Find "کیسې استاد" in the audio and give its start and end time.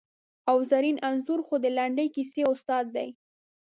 2.15-2.85